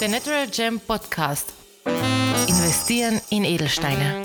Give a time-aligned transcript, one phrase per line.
[0.00, 1.52] Der Natural Gem Podcast.
[2.46, 4.22] Investieren in Edelsteine.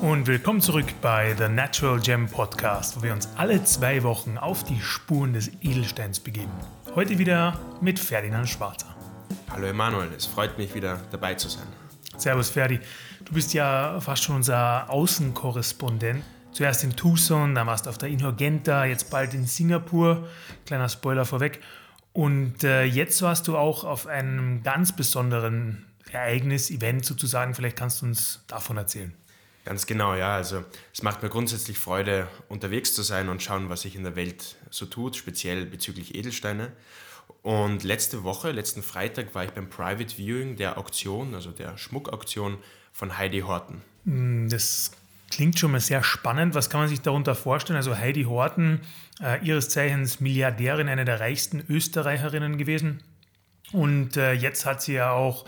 [0.00, 4.64] Und willkommen zurück bei The Natural Gem Podcast, wo wir uns alle zwei Wochen auf
[4.64, 6.52] die Spuren des Edelsteins begeben.
[6.94, 8.96] Heute wieder mit Ferdinand Schwarzer.
[9.50, 11.66] Hallo Emanuel, es freut mich wieder dabei zu sein.
[12.16, 12.80] Servus Ferdi,
[13.22, 16.24] du bist ja fast schon unser Außenkorrespondent.
[16.54, 20.28] Zuerst in Tucson, dann warst du auf der Inhorgenta, jetzt bald in Singapur.
[20.66, 21.60] Kleiner Spoiler vorweg.
[22.12, 27.54] Und äh, jetzt warst du auch auf einem ganz besonderen Ereignis, Event sozusagen.
[27.54, 29.12] Vielleicht kannst du uns davon erzählen.
[29.64, 30.36] Ganz genau, ja.
[30.36, 34.14] Also es macht mir grundsätzlich Freude, unterwegs zu sein und schauen, was sich in der
[34.14, 36.70] Welt so tut, speziell bezüglich Edelsteine.
[37.42, 42.58] Und letzte Woche, letzten Freitag, war ich beim Private Viewing der Auktion, also der Schmuckauktion
[42.92, 43.82] von Heidi Horton.
[44.04, 44.92] Hm, das
[45.34, 46.54] Klingt schon mal sehr spannend.
[46.54, 47.76] Was kann man sich darunter vorstellen?
[47.76, 48.82] Also Heidi Horten,
[49.20, 53.02] äh, ihres Zeichens Milliardärin, eine der reichsten Österreicherinnen gewesen.
[53.72, 55.44] Und äh, jetzt hat sie ja auch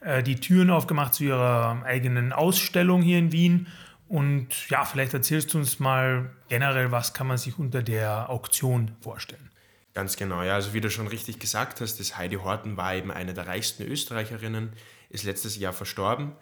[0.00, 3.66] äh, die Türen aufgemacht zu ihrer eigenen Ausstellung hier in Wien.
[4.08, 8.92] Und ja, vielleicht erzählst du uns mal generell, was kann man sich unter der Auktion
[9.02, 9.50] vorstellen?
[9.92, 10.54] Ganz genau, ja.
[10.54, 13.82] Also wie du schon richtig gesagt hast, das Heidi Horten war eben eine der reichsten
[13.82, 14.72] Österreicherinnen,
[15.10, 16.32] ist letztes Jahr verstorben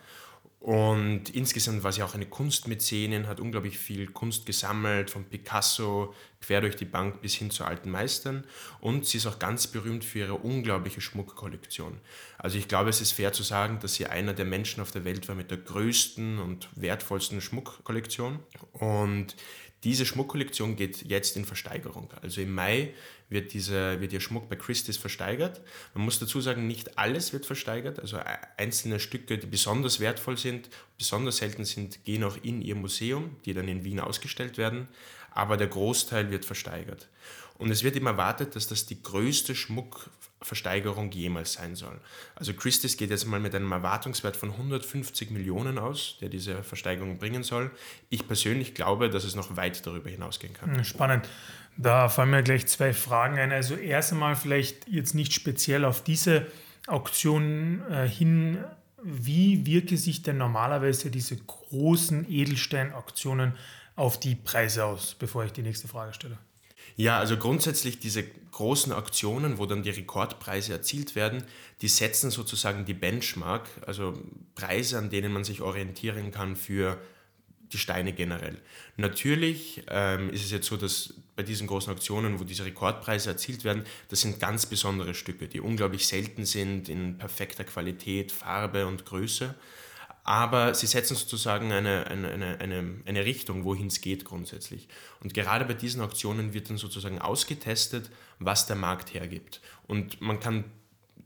[0.65, 6.62] und insgesamt war sie auch eine Kunstmäzenin, hat unglaublich viel Kunst gesammelt, von Picasso quer
[6.62, 8.45] durch die Bank bis hin zu alten Meistern.
[8.81, 12.01] Und sie ist auch ganz berühmt für ihre unglaubliche Schmuckkollektion.
[12.39, 15.05] Also ich glaube, es ist fair zu sagen, dass sie einer der Menschen auf der
[15.05, 18.39] Welt war mit der größten und wertvollsten Schmuckkollektion.
[18.73, 19.37] Und
[19.85, 22.11] diese Schmuckkollektion geht jetzt in Versteigerung.
[22.23, 22.95] Also im Mai
[23.29, 25.61] wird, diese, wird ihr Schmuck bei Christie's versteigert.
[25.93, 28.01] Man muss dazu sagen, nicht alles wird versteigert.
[28.01, 28.19] Also
[28.57, 33.53] einzelne Stücke, die besonders wertvoll sind, besonders selten sind, gehen auch in ihr Museum, die
[33.53, 34.89] dann in Wien ausgestellt werden.
[35.31, 37.09] Aber der Großteil wird versteigert.
[37.56, 42.00] Und es wird ihm erwartet, dass das die größte Schmuckversteigerung jemals sein soll.
[42.34, 47.19] Also Christie's geht jetzt mal mit einem Erwartungswert von 150 Millionen aus, der diese Versteigerung
[47.19, 47.70] bringen soll.
[48.10, 50.76] Ich persönlich glaube, dass es noch weit darüber hinausgehen kann.
[50.76, 51.28] Hm, spannend.
[51.76, 53.53] Da fallen mir gleich zwei Fragen ein.
[53.53, 56.47] Also erst einmal vielleicht jetzt nicht speziell auf diese
[56.87, 58.64] Auktion äh, hin.
[59.03, 63.54] Wie wirken sich denn normalerweise diese großen Edelsteinauktionen
[63.97, 66.38] auf die Preise aus, bevor ich die nächste Frage stelle?
[66.97, 71.43] Ja, also grundsätzlich diese großen Auktionen, wo dann die Rekordpreise erzielt werden,
[71.81, 74.16] die setzen sozusagen die Benchmark, also
[74.55, 76.99] Preise, an denen man sich orientieren kann für
[77.72, 78.56] die Steine generell.
[78.97, 83.65] Natürlich ähm, ist es jetzt so, dass bei diesen großen Auktionen, wo diese Rekordpreise erzielt
[83.65, 89.05] werden, das sind ganz besondere Stücke, die unglaublich selten sind in perfekter Qualität, Farbe und
[89.05, 89.56] Größe
[90.25, 94.89] aber sie setzen sozusagen eine, eine, eine, eine, Richtung, wohin es geht grundsätzlich.
[95.21, 99.61] Und gerade bei diesen Auktionen wird dann sozusagen ausgetestet, was der Markt hergibt.
[99.87, 100.65] Und man kann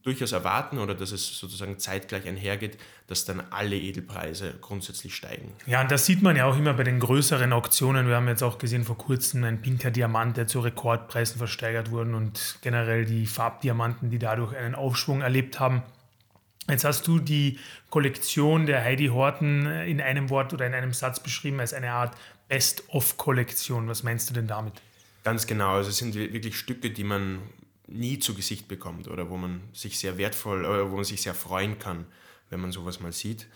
[0.03, 5.53] durchaus erwarten oder dass es sozusagen zeitgleich einhergeht, dass dann alle Edelpreise grundsätzlich steigen.
[5.67, 8.09] Ja, und das sieht man ja auch immer bei den größeren Auktionen.
[8.09, 12.17] Wir haben jetzt auch gesehen vor kurzem ein pinker Diamant, der zu Rekordpreisen versteigert wurde
[12.17, 15.83] und generell die Farbdiamanten, die dadurch einen Aufschwung erlebt haben.
[16.69, 17.59] Jetzt hast du die
[17.89, 22.15] Kollektion der Heidi Horten in einem Wort oder in einem Satz beschrieben als eine Art
[22.49, 23.89] Best-of-Kollektion.
[23.89, 24.75] Was meinst du denn damit?
[25.25, 25.77] Ganz genau.
[25.77, 27.41] Also es sind wirklich Stücke, die man
[27.87, 31.35] nie zu Gesicht bekommt oder wo man sich sehr wertvoll, oder wo man sich sehr
[31.35, 32.07] freuen kann,
[32.51, 33.47] wenn man sowas mal sieht.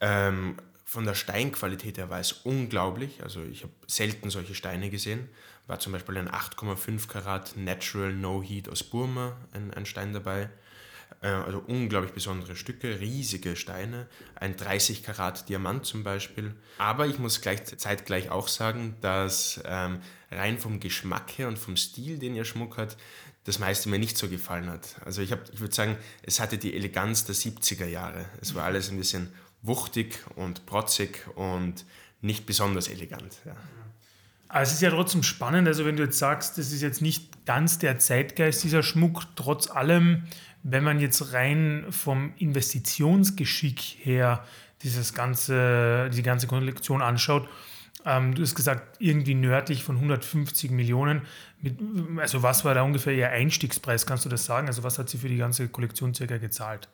[0.00, 3.22] Ähm, von der Steinqualität her war es unglaublich.
[3.22, 5.28] Also ich habe selten solche Steine gesehen.
[5.66, 10.48] War zum Beispiel ein 8,5 Karat Natural No Heat aus Burma, ein, ein Stein dabei.
[11.22, 16.54] Äh, also unglaublich besondere Stücke, riesige Steine, ein 30 Karat Diamant zum Beispiel.
[16.78, 20.00] Aber ich muss gleich, zeitgleich auch sagen, dass ähm,
[20.30, 22.96] rein vom Geschmack her und vom Stil, den ihr Schmuck hat,
[23.44, 24.96] das meiste mir nicht so gefallen hat.
[25.04, 28.24] Also ich, ich würde sagen, es hatte die Eleganz der 70er Jahre.
[28.40, 31.84] Es war alles ein bisschen wuchtig und protzig und
[32.20, 33.36] nicht besonders elegant.
[33.44, 33.56] Ja.
[34.48, 37.44] Aber es ist ja trotzdem spannend, also wenn du jetzt sagst, das ist jetzt nicht
[37.46, 40.24] ganz der Zeitgeist dieser Schmuck, trotz allem
[40.68, 44.44] wenn man jetzt rein vom Investitionsgeschick her
[44.82, 47.48] dieses ganze, die ganze Kollektion anschaut,
[48.04, 51.22] ähm, du hast gesagt, irgendwie nördlich von 150 Millionen.
[51.60, 51.78] Mit,
[52.18, 54.06] also was war da ungefähr ihr Einstiegspreis?
[54.06, 54.66] Kannst du das sagen?
[54.66, 56.88] Also was hat sie für die ganze Kollektion circa gezahlt?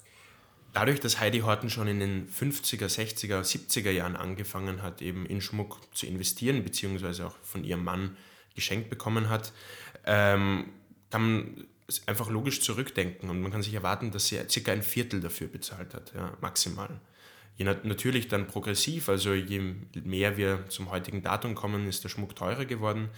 [0.72, 5.40] Dadurch, dass Heidi Horten schon in den 50er, 60er, 70er Jahren angefangen hat, eben in
[5.40, 8.16] Schmuck zu investieren, beziehungsweise auch von ihrem Mann
[8.54, 9.52] geschenkt bekommen hat,
[10.06, 10.70] ähm,
[11.10, 11.66] kann
[12.06, 15.92] einfach logisch zurückdenken und man kann sich erwarten, dass sie circa ein Viertel dafür bezahlt
[15.94, 17.00] hat, ja, maximal.
[17.56, 22.34] Je natürlich dann progressiv, also je mehr wir zum heutigen Datum kommen, ist der Schmuck
[22.34, 23.10] teurer geworden.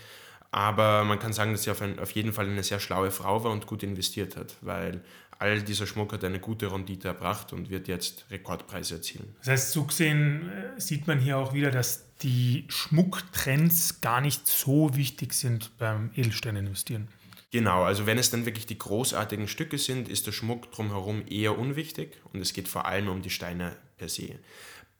[0.50, 3.42] Aber man kann sagen, dass sie auf, ein, auf jeden Fall eine sehr schlaue Frau
[3.42, 5.02] war und gut investiert hat, weil
[5.38, 9.34] all dieser Schmuck hat eine gute Rendite erbracht und wird jetzt Rekordpreise erzielen.
[9.40, 14.46] Das heißt, so gesehen äh, sieht man hier auch wieder, dass die Schmucktrends gar nicht
[14.46, 17.08] so wichtig sind beim Edelstein investieren.
[17.50, 21.56] Genau, also wenn es dann wirklich die großartigen Stücke sind, ist der Schmuck drumherum eher
[21.56, 24.40] unwichtig und es geht vor allem um die Steine per se.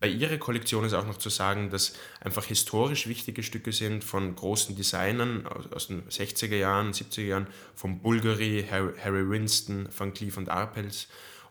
[0.00, 4.34] Bei ihrer Kollektion ist auch noch zu sagen, dass einfach historisch wichtige Stücke sind von
[4.34, 10.50] großen Designern aus den 60er Jahren, 70er Jahren, von Bulgari, Harry Winston, Van Cleef und
[10.50, 11.08] Arpels.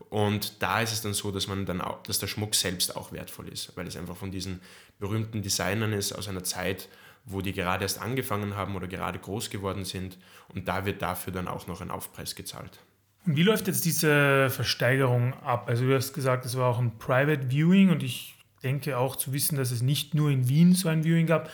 [0.09, 3.11] Und da ist es dann so, dass man dann auch, dass der Schmuck selbst auch
[3.11, 4.61] wertvoll ist, weil es einfach von diesen
[4.99, 6.87] berühmten Designern ist aus einer Zeit,
[7.25, 10.19] wo die gerade erst angefangen haben oder gerade groß geworden sind.
[10.49, 12.79] Und da wird dafür dann auch noch ein Aufpreis gezahlt.
[13.25, 15.69] Und wie läuft jetzt diese Versteigerung ab?
[15.69, 19.33] Also du hast gesagt, es war auch ein Private Viewing und ich denke auch zu
[19.33, 21.49] wissen, dass es nicht nur in Wien so ein Viewing gab.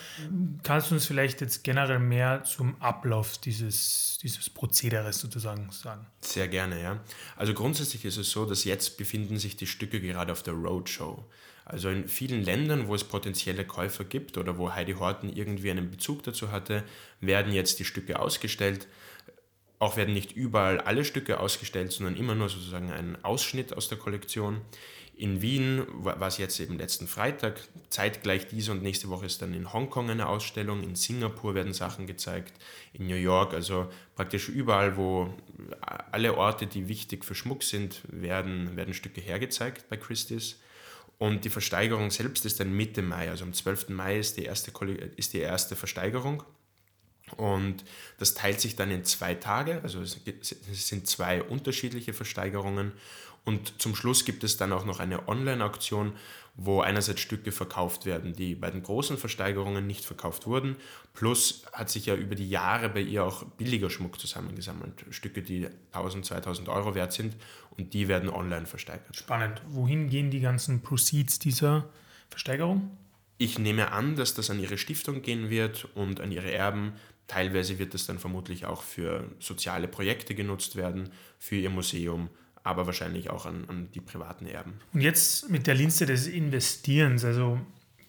[0.63, 6.05] Kannst du uns vielleicht jetzt generell mehr zum Ablauf dieses, dieses Prozederes sozusagen sagen?
[6.21, 6.99] Sehr gerne, ja.
[7.35, 11.25] Also grundsätzlich ist es so, dass jetzt befinden sich die Stücke gerade auf der Roadshow.
[11.65, 15.91] Also in vielen Ländern, wo es potenzielle Käufer gibt oder wo Heidi Horten irgendwie einen
[15.91, 16.83] Bezug dazu hatte,
[17.21, 18.87] werden jetzt die Stücke ausgestellt.
[19.79, 23.97] Auch werden nicht überall alle Stücke ausgestellt, sondern immer nur sozusagen ein Ausschnitt aus der
[23.97, 24.61] Kollektion.
[25.15, 27.59] In Wien war es jetzt eben letzten Freitag,
[27.89, 32.07] zeitgleich diese und nächste Woche ist dann in Hongkong eine Ausstellung, in Singapur werden Sachen
[32.07, 32.53] gezeigt,
[32.93, 35.33] in New York, also praktisch überall, wo
[36.11, 40.59] alle Orte, die wichtig für Schmuck sind, werden, werden Stücke hergezeigt bei Christie's.
[41.17, 43.89] Und die Versteigerung selbst ist dann Mitte Mai, also am 12.
[43.89, 44.71] Mai ist die erste,
[45.17, 46.43] ist die erste Versteigerung.
[47.37, 47.83] Und
[48.17, 50.19] das teilt sich dann in zwei Tage, also es
[50.87, 52.93] sind zwei unterschiedliche Versteigerungen.
[53.45, 56.13] Und zum Schluss gibt es dann auch noch eine Online-Auktion,
[56.55, 60.75] wo einerseits Stücke verkauft werden, die bei den großen Versteigerungen nicht verkauft wurden.
[61.13, 65.05] Plus hat sich ja über die Jahre bei ihr auch billiger Schmuck zusammengesammelt.
[65.09, 67.35] Stücke, die 1000, 2000 Euro wert sind
[67.77, 69.15] und die werden online versteigert.
[69.15, 69.61] Spannend.
[69.67, 71.87] Wohin gehen die ganzen Proceeds dieser
[72.29, 72.91] Versteigerung?
[73.37, 76.93] Ich nehme an, dass das an ihre Stiftung gehen wird und an ihre Erben.
[77.29, 82.29] Teilweise wird das dann vermutlich auch für soziale Projekte genutzt werden, für ihr Museum
[82.61, 84.73] aber wahrscheinlich auch an, an die privaten Erben.
[84.93, 87.57] Und jetzt mit der Linse des Investierens, also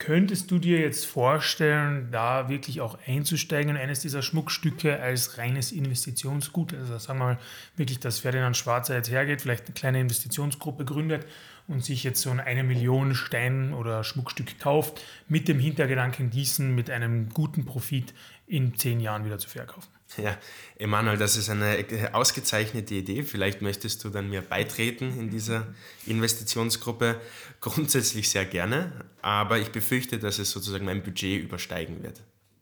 [0.00, 5.72] Könntest du dir jetzt vorstellen, da wirklich auch einzusteigen in eines dieser Schmuckstücke als reines
[5.72, 6.72] Investitionsgut?
[6.72, 7.38] Also sagen wir mal
[7.76, 11.26] wirklich, dass Ferdinand Schwarzer jetzt hergeht, vielleicht eine kleine Investitionsgruppe gründet
[11.68, 16.88] und sich jetzt so eine Million Stein- oder Schmuckstück kauft, mit dem Hintergedanken, diesen mit
[16.88, 18.14] einem guten Profit
[18.50, 19.88] in zehn Jahren wieder zu verkaufen.
[20.16, 20.36] Ja,
[20.76, 23.22] Emanuel, das ist eine ausgezeichnete Idee.
[23.22, 25.68] Vielleicht möchtest du dann mir beitreten in dieser
[26.06, 27.20] Investitionsgruppe.
[27.60, 28.92] Grundsätzlich sehr gerne,
[29.22, 32.20] aber ich befürchte, dass es sozusagen mein Budget übersteigen wird.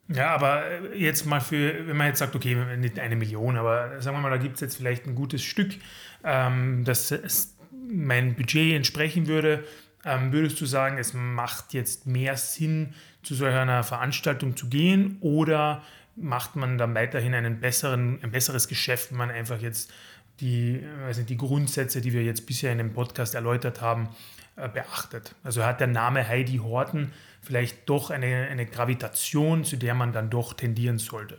[0.09, 4.17] Ja, aber jetzt mal für, wenn man jetzt sagt, okay, nicht eine Million, aber sagen
[4.17, 5.75] wir mal, da gibt es jetzt vielleicht ein gutes Stück,
[6.25, 7.15] ähm, das
[7.91, 9.65] mein Budget entsprechen würde,
[10.05, 12.95] ähm, würdest du sagen, es macht jetzt mehr Sinn,
[13.29, 15.83] zu so einer Veranstaltung zu gehen oder
[16.17, 19.93] macht man dann weiterhin einen besseren, ein besseres Geschäft, wenn man einfach jetzt
[20.41, 24.09] die, also die Grundsätze, die wir jetzt bisher in dem Podcast erläutert haben,
[24.57, 25.35] äh, beachtet.
[25.45, 30.31] Also hat der Name Heidi Horten vielleicht doch eine, eine Gravitation, zu der man dann
[30.31, 31.37] doch tendieren sollte.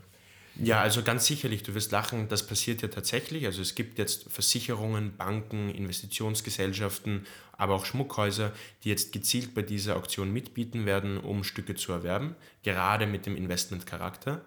[0.62, 3.46] Ja, also ganz sicherlich, du wirst lachen, das passiert ja tatsächlich.
[3.46, 8.52] Also es gibt jetzt Versicherungen, Banken, Investitionsgesellschaften, aber auch Schmuckhäuser,
[8.84, 13.38] die jetzt gezielt bei dieser Auktion mitbieten werden, um Stücke zu erwerben, gerade mit dem
[13.38, 14.44] Investmentcharakter.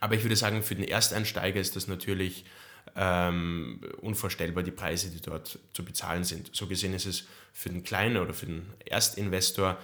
[0.00, 2.46] Aber ich würde sagen, für den Ersteinsteiger ist das natürlich
[2.94, 6.50] ähm, unvorstellbar, die Preise, die dort zu bezahlen sind.
[6.54, 9.78] So gesehen ist es für den Kleinen oder für den Erstinvestor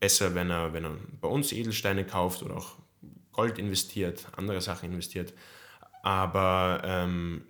[0.00, 2.76] besser, wenn er, wenn er bei uns Edelsteine kauft oder auch
[3.34, 5.34] Gold investiert, andere Sachen investiert.
[6.02, 7.42] Aber ähm,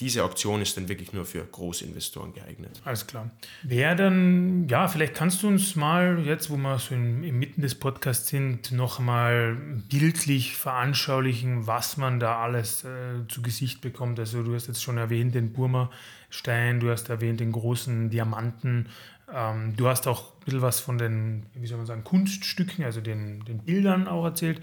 [0.00, 2.82] diese Auktion ist dann wirklich nur für Großinvestoren geeignet.
[2.84, 3.30] Alles klar.
[3.62, 7.76] Wer dann, ja, vielleicht kannst du uns mal, jetzt wo wir so in, inmitten des
[7.76, 9.54] Podcasts sind, nochmal
[9.88, 14.18] bildlich veranschaulichen, was man da alles äh, zu Gesicht bekommt.
[14.18, 18.88] Also du hast jetzt schon erwähnt den Burma-Stein, du hast erwähnt den großen Diamanten,
[19.32, 23.00] ähm, du hast auch ein bisschen was von den, wie soll man sagen, Kunststücken, also
[23.00, 24.62] den, den Bildern auch erzählt.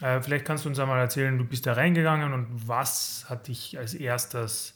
[0.00, 3.78] Äh, vielleicht kannst du uns einmal erzählen, du bist da reingegangen und was hat dich
[3.78, 4.74] als erstes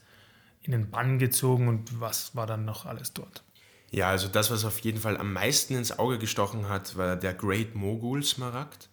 [0.62, 3.44] in den Bann gezogen und was war dann noch alles dort?
[3.90, 7.34] Ja, also das, was auf jeden Fall am meisten ins Auge gestochen hat, war der
[7.34, 8.88] Great Mogul Smaragd.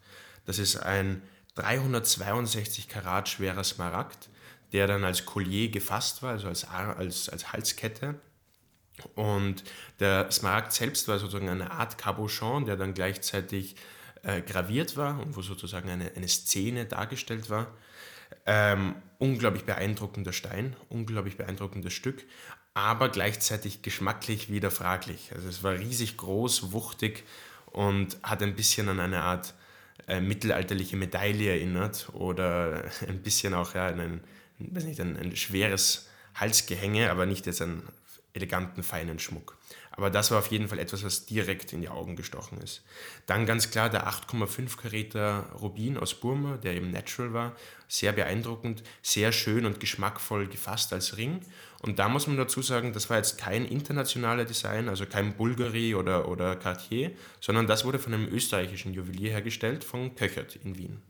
[0.45, 1.21] Das ist ein
[1.55, 4.29] 362 Karat schwerer Smaragd,
[4.71, 8.15] der dann als Collier gefasst war, also als, als, als Halskette.
[9.15, 9.63] Und
[9.99, 13.75] der Smaragd selbst war sozusagen eine Art Cabochon, der dann gleichzeitig
[14.23, 17.67] äh, graviert war und wo sozusagen eine, eine Szene dargestellt war.
[18.45, 22.23] Ähm, unglaublich beeindruckender Stein, unglaublich beeindruckendes Stück,
[22.73, 25.31] aber gleichzeitig geschmacklich wieder fraglich.
[25.33, 27.23] Also es war riesig groß, wuchtig
[27.67, 29.53] und hat ein bisschen an eine Art
[30.07, 34.21] äh, mittelalterliche Medaille erinnert oder ein bisschen auch ja, ein,
[34.59, 37.83] weiß nicht, ein, ein schweres Halsgehänge, aber nicht jetzt einen
[38.33, 39.57] eleganten, feinen Schmuck.
[39.91, 42.83] Aber das war auf jeden Fall etwas, was direkt in die Augen gestochen ist.
[43.27, 47.55] Dann ganz klar der 8,5 Karäter Rubin aus Burma, der eben natural war.
[47.87, 51.41] Sehr beeindruckend, sehr schön und geschmackvoll gefasst als Ring.
[51.81, 55.93] Und da muss man dazu sagen, das war jetzt kein internationaler Design, also kein Bulgari
[55.93, 61.01] oder, oder Cartier, sondern das wurde von einem österreichischen Juwelier hergestellt, von Köchert in Wien.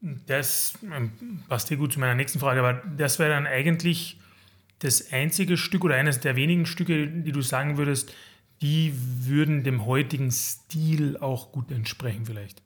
[0.00, 4.18] Das ähm, passt hier gut zu meiner nächsten Frage, aber das wäre dann eigentlich
[4.80, 8.12] das einzige Stück oder eines der wenigen Stücke, die du sagen würdest,
[8.62, 12.62] die würden dem heutigen Stil auch gut entsprechen vielleicht.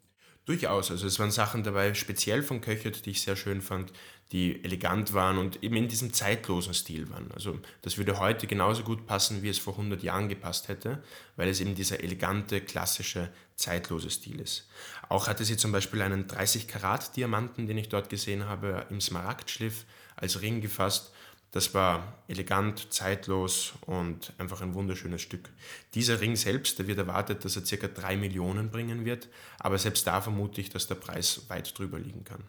[0.47, 0.91] Durchaus.
[0.91, 3.93] Also es waren Sachen dabei, speziell von Köchert, die ich sehr schön fand,
[4.33, 7.31] die elegant waren und eben in diesem zeitlosen Stil waren.
[7.33, 11.03] Also das würde heute genauso gut passen, wie es vor 100 Jahren gepasst hätte,
[11.37, 14.69] weil es eben dieser elegante, klassische, zeitlose Stil ist.
[15.09, 19.85] Auch hatte sie zum Beispiel einen 30-Karat-Diamanten, den ich dort gesehen habe, im Smaragdschliff
[20.17, 21.13] als Ring gefasst
[21.53, 25.51] das war elegant, zeitlos und einfach ein wunderschönes Stück.
[25.95, 27.89] Dieser Ring selbst, der wird erwartet, dass er ca.
[27.89, 29.29] 3 Millionen bringen wird,
[29.59, 32.43] aber selbst da vermute ich, dass der Preis weit drüber liegen kann.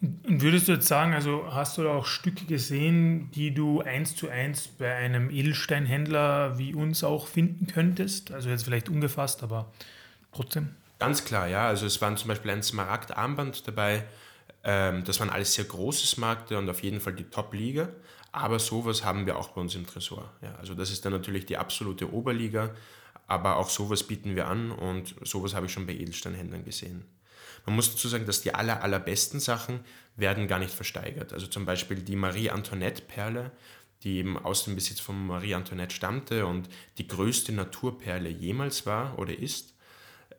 [0.00, 4.16] Und würdest du jetzt sagen, also hast du da auch Stücke gesehen, die du eins
[4.16, 8.30] zu eins bei einem Edelsteinhändler wie uns auch finden könntest?
[8.30, 9.70] Also jetzt vielleicht ungefasst, aber
[10.32, 10.70] trotzdem.
[10.98, 11.66] Ganz klar, ja.
[11.66, 14.04] Also es waren zum Beispiel ein Smaragdarmband dabei,
[14.62, 17.88] ähm, das waren alles sehr große Smarkte und auf jeden Fall die Top-Liga.
[18.32, 20.32] Aber sowas haben wir auch bei uns im Tresor.
[20.42, 22.74] Ja, also das ist dann natürlich die absolute Oberliga,
[23.26, 27.04] aber auch sowas bieten wir an und sowas habe ich schon bei Edelsteinhändlern gesehen.
[27.66, 29.80] Man muss dazu sagen, dass die aller, allerbesten Sachen
[30.16, 31.32] werden gar nicht versteigert.
[31.32, 33.50] Also zum Beispiel die Marie-Antoinette-Perle,
[34.02, 39.18] die eben aus dem Besitz von Marie Antoinette stammte und die größte Naturperle jemals war
[39.18, 39.74] oder ist,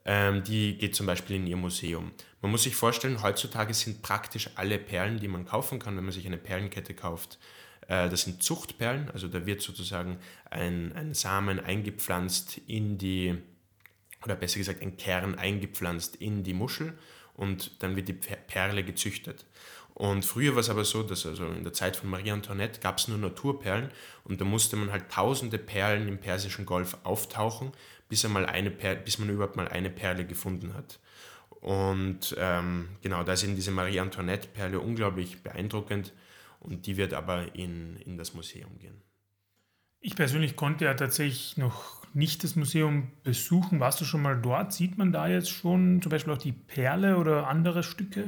[0.05, 2.11] ähm, die geht zum Beispiel in ihr Museum.
[2.41, 6.13] Man muss sich vorstellen, heutzutage sind praktisch alle Perlen, die man kaufen kann, wenn man
[6.13, 7.37] sich eine Perlenkette kauft,
[7.87, 10.17] äh, das sind Zuchtperlen, also da wird sozusagen
[10.49, 13.37] ein, ein Samen eingepflanzt in die,
[14.23, 16.97] oder besser gesagt ein Kern eingepflanzt in die Muschel
[17.33, 19.45] und dann wird die Perle gezüchtet.
[19.93, 22.97] Und früher war es aber so, dass also in der Zeit von Marie Antoinette gab
[22.97, 23.91] es nur Naturperlen
[24.23, 27.71] und da musste man halt tausende Perlen im Persischen Golf auftauchen,
[28.11, 30.99] bis, er mal eine Perle, bis man überhaupt mal eine Perle gefunden hat.
[31.61, 36.11] Und ähm, genau, da ist eben diese Marie Antoinette-Perle unglaublich beeindruckend
[36.59, 39.01] und die wird aber in, in das Museum gehen.
[40.01, 43.79] Ich persönlich konnte ja tatsächlich noch nicht das Museum besuchen.
[43.79, 44.73] Warst du schon mal dort?
[44.73, 48.25] Sieht man da jetzt schon zum Beispiel auch die Perle oder andere Stücke?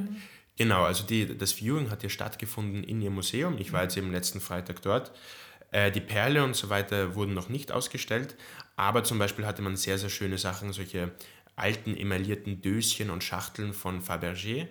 [0.56, 3.58] Genau, also die, das Viewing hat ja stattgefunden in ihrem Museum.
[3.58, 5.12] Ich war jetzt eben letzten Freitag dort.
[5.74, 8.36] Äh, die Perle und so weiter wurden noch nicht ausgestellt,
[8.76, 11.12] aber zum Beispiel hatte man sehr, sehr schöne Sachen, solche
[11.56, 14.68] alten emaillierten Döschen und Schachteln von Fabergé,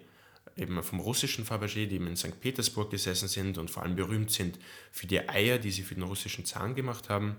[0.56, 2.40] eben vom russischen Fabergé, die eben in St.
[2.40, 4.60] Petersburg gesessen sind und vor allem berühmt sind
[4.92, 7.38] für die Eier, die sie für den russischen Zahn gemacht haben.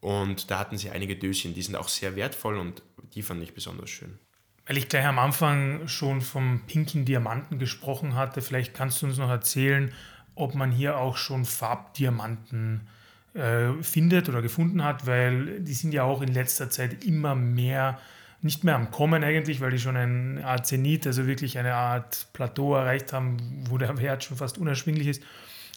[0.00, 2.82] Und da hatten sie einige Döschen, die sind auch sehr wertvoll und
[3.14, 4.18] die fand ich besonders schön.
[4.66, 9.18] Weil ich gleich am Anfang schon vom pinken Diamanten gesprochen hatte, vielleicht kannst du uns
[9.18, 9.92] noch erzählen,
[10.34, 12.88] ob man hier auch schon Farbdiamanten
[13.36, 17.98] äh, findet oder gefunden hat, weil die sind ja auch in letzter Zeit immer mehr
[18.42, 22.28] nicht mehr am Kommen eigentlich, weil die schon eine Art Zenit, also wirklich eine Art
[22.32, 23.36] Plateau erreicht haben,
[23.68, 25.22] wo der Wert schon fast unerschwinglich ist.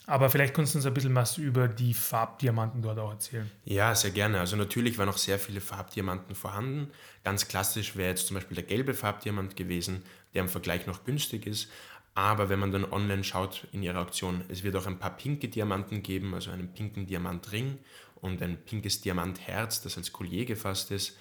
[0.06, 3.50] Aber vielleicht kannst du uns ein bisschen was über die Farbdiamanten dort auch erzählen.
[3.66, 4.39] Ja, sehr gerne.
[4.39, 6.89] Also natürlich waren noch sehr viele Farbdiamanten vorhanden.
[7.24, 11.46] Ganz klassisch wäre jetzt zum Beispiel der gelbe Farbdiamant gewesen, der im Vergleich noch günstig
[11.46, 11.70] ist.
[12.16, 15.48] Aber wenn man dann online schaut in ihrer Auktion, es wird auch ein paar pinke
[15.48, 17.78] Diamanten geben, also einen pinken Diamantring
[18.16, 21.18] und ein pinkes Diamantherz, das als Collier gefasst ist.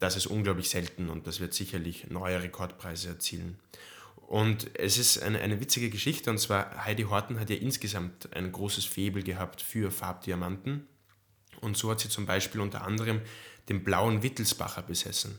[0.00, 3.58] Das ist unglaublich selten und das wird sicherlich neue Rekordpreise erzielen.
[4.26, 8.50] Und es ist eine, eine witzige Geschichte, und zwar Heidi Horten hat ja insgesamt ein
[8.50, 10.86] großes Faible gehabt für Farbdiamanten.
[11.60, 13.20] Und so hat sie zum Beispiel unter anderem
[13.68, 15.38] den blauen Wittelsbacher besessen.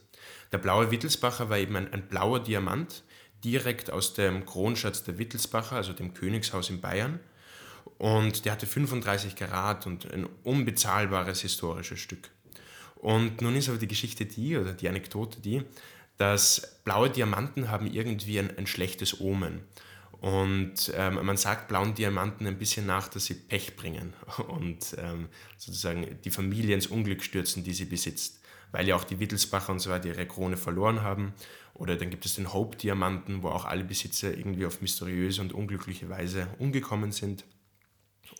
[0.51, 3.03] Der blaue Wittelsbacher war eben ein, ein blauer Diamant,
[3.43, 7.19] direkt aus dem Kronschatz der Wittelsbacher, also dem Königshaus in Bayern.
[7.97, 12.29] Und der hatte 35 Karat und ein unbezahlbares historisches Stück.
[12.95, 15.63] Und nun ist aber die Geschichte die, oder die Anekdote die,
[16.17, 19.61] dass blaue Diamanten haben irgendwie ein, ein schlechtes Omen.
[20.21, 24.13] Und ähm, man sagt blauen Diamanten ein bisschen nach, dass sie Pech bringen
[24.47, 25.27] und ähm,
[25.57, 28.39] sozusagen die Familie ins Unglück stürzen, die sie besitzt.
[28.71, 31.33] weil ja auch die Wittelsbacher und so weiter ihre Krone verloren haben.
[31.75, 36.09] Oder dann gibt es den Hope-Diamanten, wo auch alle Besitzer irgendwie auf mysteriöse und unglückliche
[36.09, 37.43] Weise umgekommen sind.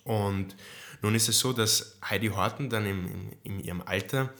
[0.04, 0.56] Und
[1.02, 4.32] nun ist es so, dass Heidi Horten dann im, in ihrem Alter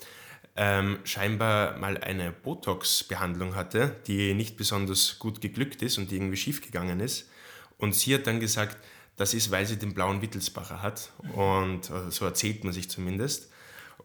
[0.56, 6.38] ähm, scheinbar mal eine Botox-Behandlung hatte, die nicht besonders gut geglückt ist und die irgendwie
[6.38, 7.28] schiefgegangen ist.
[7.76, 8.78] Und sie hat dann gesagt,
[9.16, 11.12] das ist, weil sie den blauen Wittelsbacher hat.
[11.34, 13.50] Und also so erzählt man sich zumindest.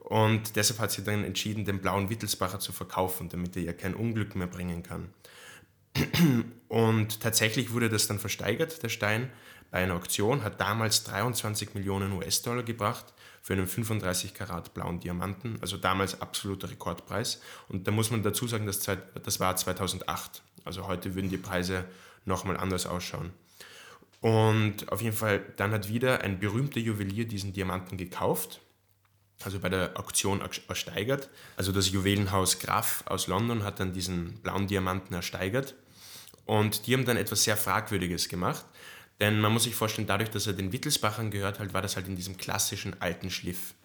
[0.02, 3.94] Und deshalb hat sie dann entschieden, den blauen Wittelsbacher zu verkaufen, damit er ihr kein
[3.94, 5.10] Unglück mehr bringen kann.
[6.68, 9.30] Und tatsächlich wurde das dann versteigert, der Stein,
[9.70, 15.58] bei einer Auktion, hat damals 23 Millionen US-Dollar gebracht für einen 35 Karat blauen Diamanten,
[15.62, 17.42] also damals absoluter Rekordpreis.
[17.70, 20.44] Und da muss man dazu sagen, dass das war 2008.
[20.66, 21.86] Also heute würden die Preise
[22.26, 23.32] nochmal anders ausschauen.
[24.20, 28.62] Und auf jeden Fall, dann hat wieder ein berühmter Juwelier diesen Diamanten gekauft,
[29.46, 31.30] also bei der Auktion ersteigert.
[31.56, 35.76] Also das Juwelenhaus Graf aus London hat dann diesen blauen Diamanten ersteigert.
[36.46, 38.66] Und die haben dann etwas sehr Fragwürdiges gemacht.
[39.20, 42.08] Denn man muss sich vorstellen, dadurch, dass er den Wittelsbachern gehört halt, war das halt
[42.08, 43.76] in diesem klassischen alten Schliff.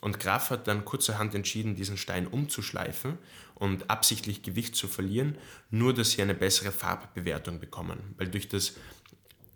[0.00, 3.18] Und Graf hat dann kurzerhand entschieden, diesen Stein umzuschleifen
[3.56, 5.36] und absichtlich Gewicht zu verlieren,
[5.70, 8.14] nur dass sie eine bessere Farbbewertung bekommen.
[8.16, 8.74] Weil durch das,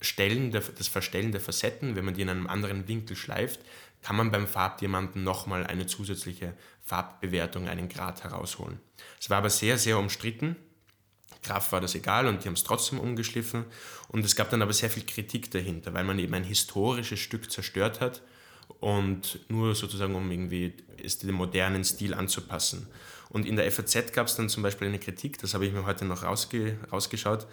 [0.02, 3.61] Stellen der, das Verstellen der Facetten, wenn man die in einem anderen Winkel schleift,
[4.02, 8.80] kann man beim Farbdiamanten nochmal eine zusätzliche Farbbewertung, einen Grad herausholen.
[9.21, 10.56] Es war aber sehr, sehr umstritten
[11.42, 13.64] Graf war das egal und die haben es trotzdem umgeschliffen.
[14.09, 17.50] Und es gab dann aber sehr viel Kritik dahinter, weil man eben ein historisches Stück
[17.50, 18.23] zerstört hat
[18.80, 22.87] und nur sozusagen, um irgendwie es dem modernen Stil anzupassen.
[23.28, 25.85] Und in der FAZ gab es dann zum Beispiel eine Kritik, das habe ich mir
[25.85, 27.47] heute noch rausge rausgeschaut,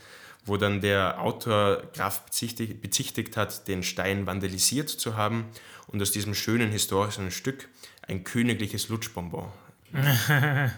[0.45, 5.45] wo dann der Autor Graf bezichtigt, bezichtigt hat, den Stein vandalisiert zu haben
[5.87, 7.69] und aus diesem schönen historischen Stück
[8.07, 9.47] ein königliches Lutschbonbon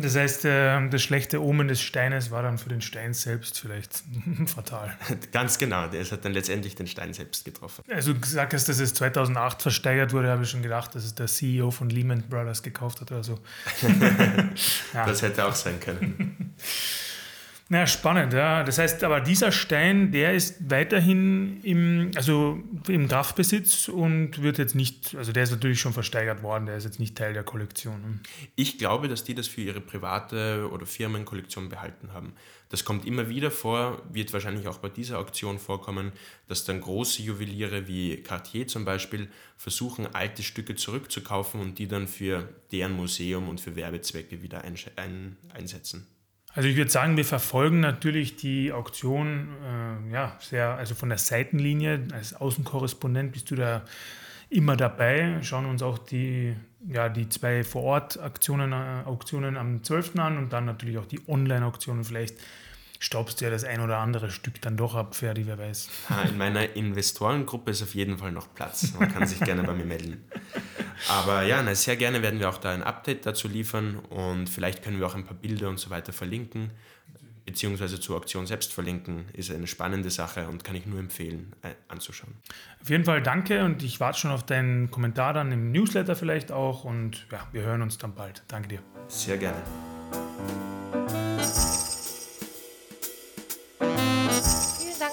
[0.00, 4.02] Das heißt, äh, das schlechte Omen des Steines war dann für den Stein selbst vielleicht
[4.46, 4.96] fatal.
[5.32, 7.84] Ganz genau, der hat dann letztendlich den Stein selbst getroffen.
[7.90, 11.14] Also du gesagt hast, dass es 2008 versteigert wurde, habe ich schon gedacht, dass es
[11.14, 13.38] der CEO von Lehman Brothers gekauft hat oder so.
[14.94, 15.06] ja.
[15.06, 16.54] Das hätte auch sein können.
[17.68, 18.62] Na, spannend, ja.
[18.62, 24.76] Das heißt aber, dieser Stein, der ist weiterhin im, also im Kraftbesitz und wird jetzt
[24.76, 28.00] nicht, also der ist natürlich schon versteigert worden, der ist jetzt nicht Teil der Kollektion.
[28.00, 28.20] Ne?
[28.54, 32.34] Ich glaube, dass die das für ihre private oder Firmenkollektion behalten haben.
[32.68, 36.12] Das kommt immer wieder vor, wird wahrscheinlich auch bei dieser Auktion vorkommen,
[36.46, 42.06] dass dann große Juweliere wie Cartier zum Beispiel versuchen, alte Stücke zurückzukaufen und die dann
[42.06, 44.62] für deren Museum und für Werbezwecke wieder
[45.52, 46.06] einsetzen.
[46.56, 51.18] Also ich würde sagen, wir verfolgen natürlich die Auktion äh, ja, sehr, also von der
[51.18, 52.08] Seitenlinie.
[52.14, 53.82] Als Außenkorrespondent bist du da
[54.48, 56.56] immer dabei, schauen uns auch die,
[56.88, 60.18] ja, die zwei Vor-Ort-Auktionen äh, Auktionen am 12.
[60.18, 62.04] an und dann natürlich auch die Online-Auktionen.
[62.04, 62.38] Vielleicht
[63.00, 65.90] staubst du ja das ein oder andere Stück dann doch ab, Ferdi, wer weiß.
[66.30, 68.94] In meiner Investorengruppe ist auf jeden Fall noch Platz.
[68.98, 70.24] Man kann sich gerne bei mir melden.
[71.08, 74.82] Aber ja, na, sehr gerne werden wir auch da ein Update dazu liefern und vielleicht
[74.82, 76.70] können wir auch ein paar Bilder und so weiter verlinken,
[77.44, 79.26] beziehungsweise zur Auktion selbst verlinken.
[79.32, 82.34] Ist eine spannende Sache und kann ich nur empfehlen, äh, anzuschauen.
[82.80, 86.52] Auf jeden Fall danke und ich warte schon auf deinen Kommentar dann im Newsletter vielleicht
[86.52, 88.42] auch und ja, wir hören uns dann bald.
[88.48, 88.82] Danke dir.
[89.08, 89.62] Sehr gerne.